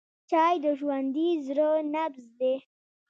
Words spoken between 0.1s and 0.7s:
چای د